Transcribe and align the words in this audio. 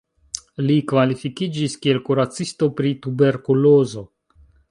Li 0.69 0.77
kvalifikiĝis 0.91 1.75
kiel 1.83 2.01
kuracisto 2.09 2.71
pri 2.79 2.95
tuberkulozo. 3.05 4.07